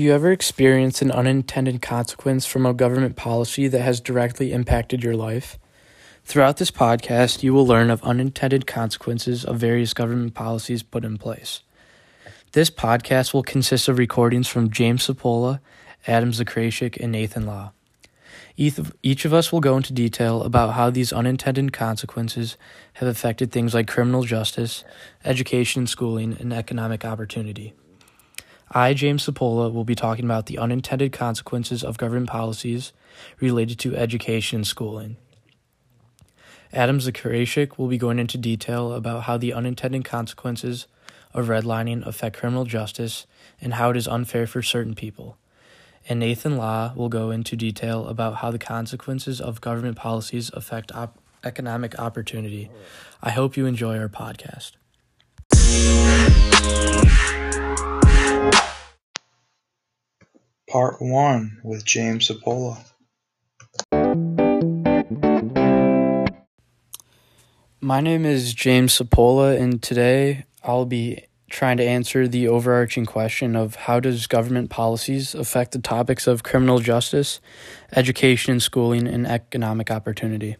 [0.00, 5.14] you ever experienced an unintended consequence from a government policy that has directly impacted your
[5.14, 5.58] life?
[6.24, 11.18] Throughout this podcast, you will learn of unintended consequences of various government policies put in
[11.18, 11.60] place.
[12.52, 15.60] This podcast will consist of recordings from James Sapola,
[16.06, 17.72] Adam Zakrashik, and Nathan Law.
[18.56, 22.56] Each of us will go into detail about how these unintended consequences
[22.94, 24.84] have affected things like criminal justice,
[25.24, 27.74] education and schooling, and economic opportunity.
[28.70, 32.92] I, James Sapola, will be talking about the unintended consequences of government policies
[33.40, 35.16] related to education and schooling.
[36.72, 40.86] Adam Zakrashik will be going into detail about how the unintended consequences
[41.34, 43.26] of redlining affect criminal justice
[43.60, 45.36] and how it is unfair for certain people
[46.08, 50.92] and Nathan Law will go into detail about how the consequences of government policies affect
[50.92, 52.70] op- economic opportunity.
[53.22, 54.72] I hope you enjoy our podcast.
[60.70, 62.78] Part 1 with James Sapola.
[67.80, 73.56] My name is James Sapola, and today I'll be trying to answer the overarching question
[73.56, 77.40] of how does government policies affect the topics of criminal justice,
[77.96, 80.56] education and schooling, and economic opportunity.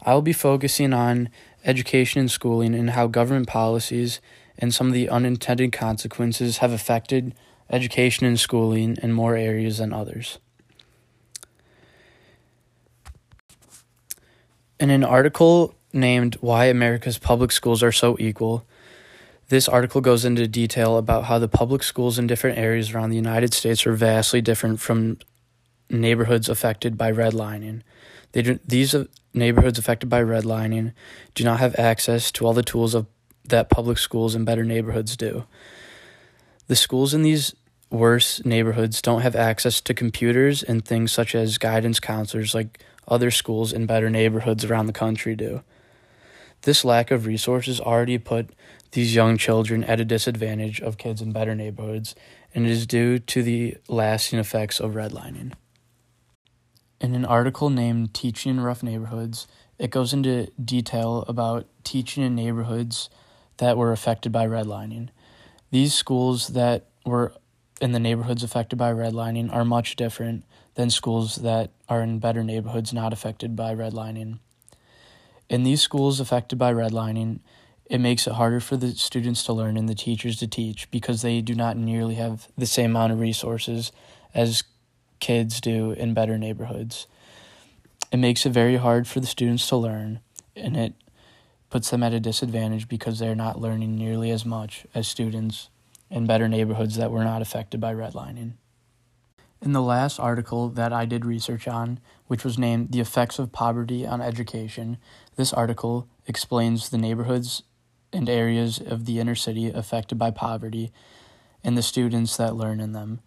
[0.00, 1.28] I will be focusing on
[1.66, 4.22] education and schooling and how government policies
[4.56, 7.34] and some of the unintended consequences have affected
[7.72, 10.38] education and schooling in more areas than others.
[14.78, 18.66] In an article named Why America's Public Schools Are So Equal,
[19.48, 23.16] this article goes into detail about how the public schools in different areas around the
[23.16, 25.18] United States are vastly different from
[25.90, 27.82] neighborhoods affected by redlining.
[28.32, 30.92] They do, these uh, neighborhoods affected by redlining
[31.34, 33.06] do not have access to all the tools of,
[33.44, 35.44] that public schools in better neighborhoods do.
[36.68, 37.54] The schools in these
[37.92, 43.30] worse neighborhoods don't have access to computers and things such as guidance counselors like other
[43.30, 45.62] schools in better neighborhoods around the country do.
[46.62, 48.50] This lack of resources already put
[48.92, 52.14] these young children at a disadvantage of kids in better neighborhoods,
[52.54, 55.52] and it is due to the lasting effects of redlining.
[57.00, 59.48] In an article named Teaching in Rough Neighborhoods,
[59.78, 63.10] it goes into detail about teaching in neighborhoods
[63.56, 65.08] that were affected by redlining.
[65.72, 67.34] These schools that were
[67.82, 70.44] in the neighborhoods affected by redlining are much different
[70.76, 74.38] than schools that are in better neighborhoods not affected by redlining.
[75.48, 77.40] In these schools affected by redlining,
[77.86, 81.22] it makes it harder for the students to learn and the teachers to teach because
[81.22, 83.90] they do not nearly have the same amount of resources
[84.32, 84.62] as
[85.18, 87.08] kids do in better neighborhoods.
[88.12, 90.20] It makes it very hard for the students to learn
[90.54, 90.94] and it
[91.68, 95.68] puts them at a disadvantage because they're not learning nearly as much as students
[96.12, 98.52] in better neighborhoods that were not affected by redlining.
[99.62, 103.52] In the last article that I did research on, which was named The Effects of
[103.52, 104.98] Poverty on Education,
[105.36, 107.62] this article explains the neighborhoods
[108.12, 110.92] and areas of the inner city affected by poverty
[111.64, 113.20] and the students that learn in them.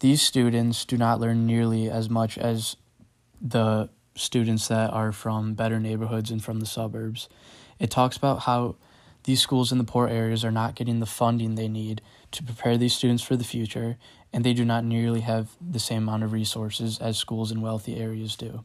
[0.00, 2.76] These students do not learn nearly as much as
[3.40, 7.28] the students that are from better neighborhoods and from the suburbs.
[7.78, 8.76] It talks about how
[9.24, 12.00] these schools in the poor areas are not getting the funding they need
[12.32, 13.96] to prepare these students for the future,
[14.32, 17.96] and they do not nearly have the same amount of resources as schools in wealthy
[17.96, 18.64] areas do.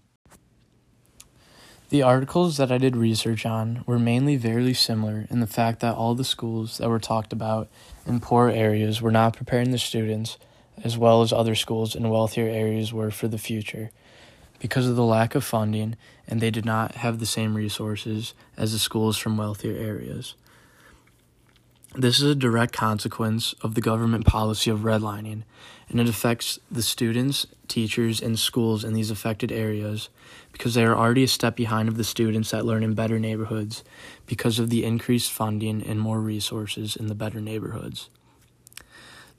[1.89, 5.95] The articles that I did research on were mainly very similar in the fact that
[5.95, 7.69] all the schools that were talked about
[8.07, 10.37] in poor areas were not preparing the students
[10.83, 13.91] as well as other schools in wealthier areas were for the future
[14.59, 15.95] because of the lack of funding
[16.27, 20.35] and they did not have the same resources as the schools from wealthier areas.
[21.95, 25.43] This is a direct consequence of the government policy of redlining,
[25.87, 30.09] and it affects the students, teachers, and schools in these affected areas
[30.51, 33.83] because they are already a step behind of the students that learn in better neighborhoods
[34.25, 38.09] because of the increased funding and more resources in the better neighborhoods.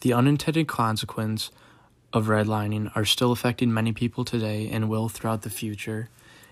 [0.03, 1.51] The unintended consequence
[2.13, 6.09] of redlining are still affecting many people today and will throughout the future,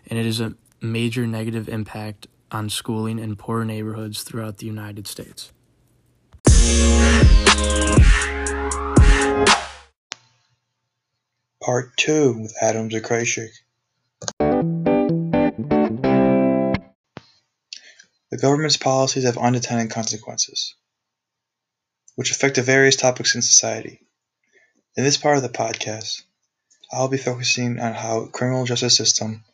[0.09, 5.07] and it is a major negative impact on schooling in poor neighborhoods throughout the United
[5.07, 5.53] States.
[11.63, 13.51] Part 2 with Adam Zakrashik.
[18.31, 20.75] The government's policies have unintended consequences,
[22.17, 24.01] which affect the various topics in society.
[24.97, 26.23] In this part of the podcast,
[26.91, 29.45] I'll be focusing on how criminal justice system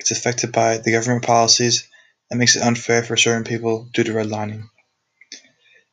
[0.00, 1.88] is affected by the government policies
[2.28, 4.68] that makes it unfair for certain people due to redlining.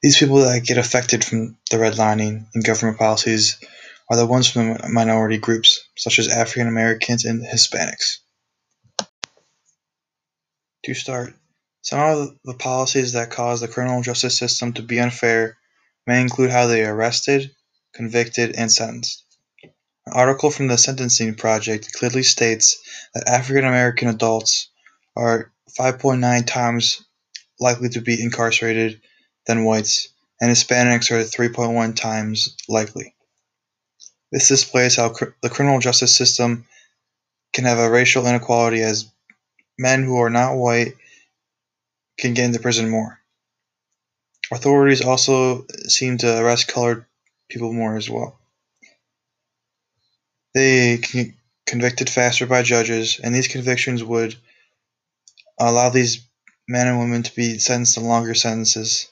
[0.02, 3.60] These people that get affected from the redlining and government policies
[4.10, 8.20] are the ones from minority groups, such as African Americans and Hispanics.
[10.84, 11.34] To start,
[11.82, 15.58] some of the policies that cause the criminal justice system to be unfair
[16.06, 17.52] may include how they are arrested,
[17.94, 19.24] convicted, and sentenced.
[20.06, 22.78] An article from the Sentencing Project clearly states
[23.14, 24.70] that African American adults
[25.18, 27.04] are 5.9 times
[27.60, 29.02] likely to be incarcerated
[29.46, 30.08] than whites,
[30.40, 33.14] and Hispanics are 3.1 times likely.
[34.32, 36.68] This displays how cr- the criminal justice system
[37.54, 39.10] can have a racial inequality as
[39.78, 40.96] men who are not white
[42.18, 43.20] can get into prison more.
[44.52, 47.06] Authorities also seem to arrest colored
[47.50, 48.40] people more as well.
[50.54, 51.36] They can
[51.66, 54.36] convicted faster by judges, and these convictions would
[55.60, 56.26] allow these
[56.68, 59.10] men and women to be sentenced to longer sentences,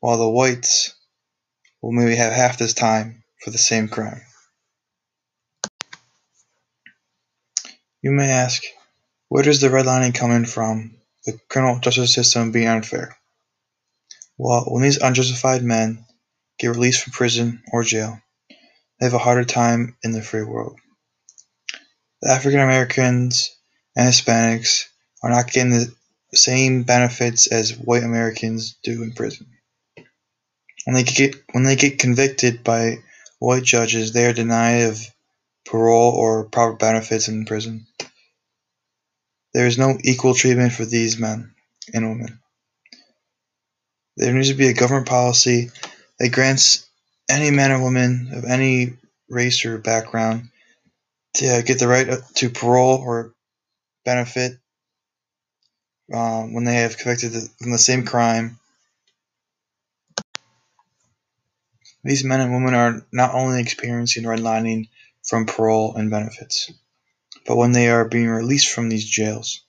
[0.00, 0.94] while the whites
[1.80, 4.22] will maybe have half this time for the same crime.
[8.02, 8.62] You may ask,
[9.28, 10.96] where does the redlining come in from,
[11.26, 13.16] the criminal justice system being unfair?
[14.38, 16.06] Well, when these unjustified men
[16.58, 20.78] get released from prison or jail, they have a harder time in the free world.
[22.22, 23.54] The African Americans
[23.96, 24.86] and Hispanics
[25.22, 25.92] are not getting the
[26.34, 29.46] same benefits as white Americans do in prison.
[30.84, 32.98] When they get when they get convicted by
[33.40, 35.00] white judges, they are denied of
[35.66, 37.86] parole or proper benefits in prison.
[39.52, 41.52] There is no equal treatment for these men
[41.92, 42.38] and women.
[44.16, 45.70] There needs to be a government policy
[46.18, 46.86] that grants
[47.28, 48.92] any man or woman of any
[49.28, 50.50] race or background
[51.34, 53.32] to get the right to parole or
[54.04, 54.58] benefit
[56.12, 58.59] um, when they have convicted in the same crime.
[62.02, 64.88] These men and women are not only experiencing redlining
[65.22, 66.70] from parole and benefits,
[67.46, 69.60] but when they are being released from these jails,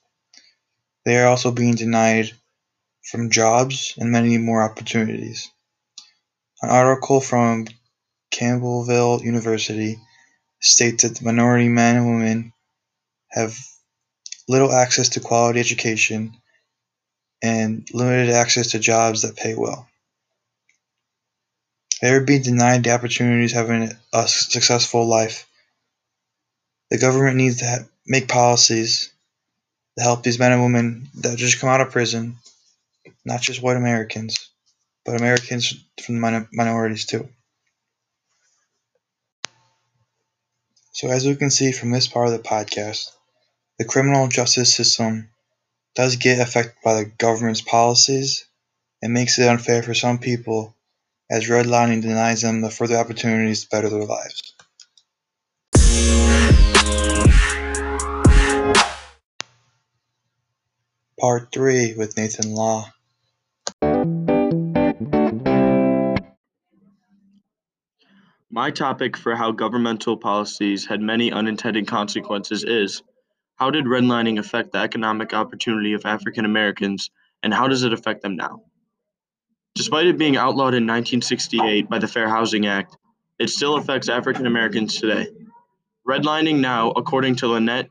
[1.04, 2.32] they are also being denied
[3.10, 5.50] from jobs and many more opportunities.
[6.62, 7.66] An article from
[8.30, 9.98] Campbellsville University
[10.60, 12.52] states that minority men and women
[13.30, 13.58] have
[14.48, 16.32] little access to quality education
[17.42, 19.88] and limited access to jobs that pay well.
[22.02, 25.46] They are being denied the opportunities of having a successful life.
[26.90, 29.12] The government needs to have, make policies
[29.96, 32.38] to help these men and women that just come out of prison,
[33.24, 34.50] not just white Americans,
[35.04, 37.28] but Americans from the minorities too.
[40.90, 43.12] So, as we can see from this part of the podcast,
[43.78, 45.28] the criminal justice system
[45.94, 48.44] does get affected by the government's policies
[49.00, 50.74] and makes it unfair for some people
[51.32, 54.52] as redlining denies them the further opportunities to better their lives.
[61.18, 62.84] Part 3 with Nathan Law.
[68.50, 73.02] My topic for how governmental policies had many unintended consequences is
[73.56, 77.08] how did redlining affect the economic opportunity of African Americans
[77.42, 78.64] and how does it affect them now?
[79.74, 82.96] Despite it being outlawed in 1968 by the Fair Housing Act,
[83.38, 85.28] it still affects African Americans today.
[86.06, 87.88] Redlining now, according to Lynette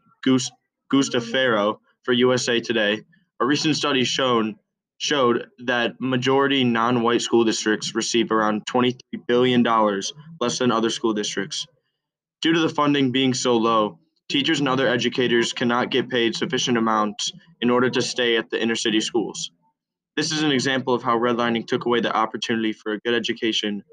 [0.91, 3.01] Guastaferro for USA Today,
[3.39, 4.57] a recent study shown
[4.99, 9.63] showed that majority non-white school districts receive around $23 billion
[10.39, 11.65] less than other school districts.
[12.43, 13.97] Due to the funding being so low,
[14.29, 18.61] teachers and other educators cannot get paid sufficient amounts in order to stay at the
[18.61, 19.49] inner city schools.
[20.17, 23.83] This is an example of how redlining took away the opportunity for a good education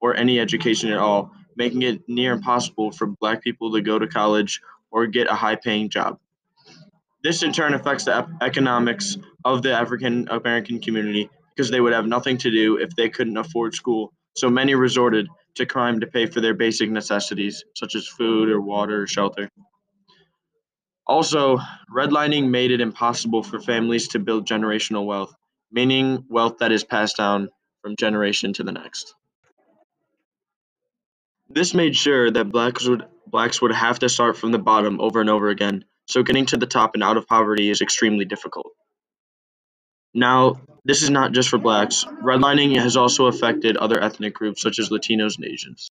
[0.00, 4.06] or any education at all, making it near impossible for black people to go to
[4.06, 6.18] college or get a high paying job.
[7.22, 12.06] This in turn affects the economics of the African American community because they would have
[12.06, 14.12] nothing to do if they couldn't afford school.
[14.36, 18.60] So many resorted to crime to pay for their basic necessities, such as food or
[18.60, 19.50] water or shelter.
[21.06, 21.58] Also,
[21.90, 25.34] redlining made it impossible for families to build generational wealth,
[25.76, 27.50] meaning wealth that is passed down
[27.82, 29.14] from generation to the next.
[31.50, 35.20] This made sure that blacks would blacks would have to start from the bottom over
[35.20, 38.72] and over again, so getting to the top and out of poverty is extremely difficult.
[40.14, 42.06] Now, this is not just for blacks.
[42.24, 45.90] Redlining has also affected other ethnic groups such as Latinos and Asians.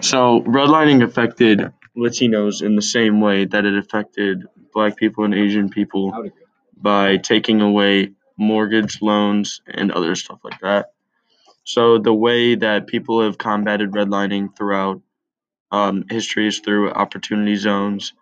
[0.00, 5.70] So, redlining affected Latinos in the same way that it affected black people and Asian
[5.70, 6.12] people
[6.76, 10.92] by taking away mortgage loans, and other stuff like that.
[11.64, 15.02] So the way that people have combated redlining throughout
[15.70, 18.12] um, history is through opportunity zones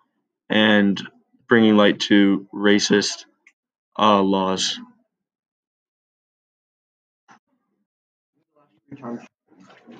[0.50, 1.00] and
[1.48, 3.24] bringing light to racist
[3.98, 4.78] uh, laws.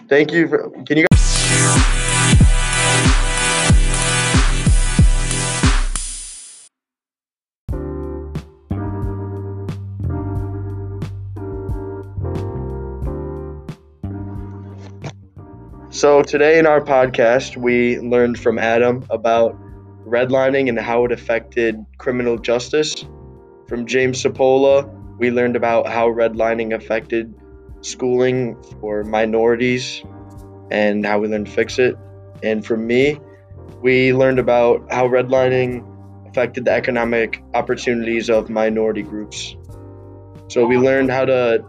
[0.09, 0.49] Thank you.
[0.49, 1.07] For, can you?
[16.03, 19.57] So today in our podcast, we learned from Adam about
[20.05, 23.05] redlining and how it affected criminal justice.
[23.69, 27.33] From James Sapola, we learned about how redlining affected
[27.83, 30.03] schooling for minorities
[30.73, 31.95] and how we learned to fix it.
[32.43, 33.21] And from me,
[33.81, 35.87] we learned about how redlining
[36.29, 39.55] affected the economic opportunities of minority groups.
[40.49, 41.65] So we learned how to.